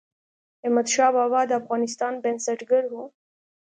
[0.65, 2.95] احمدشاه بابا د افغانستان بنسټګر و.